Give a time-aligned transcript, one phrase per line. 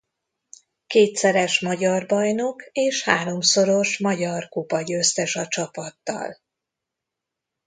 [0.87, 6.37] Kétszeres magyar bajnok és háromszoros magyar kupa győztes a csapattal.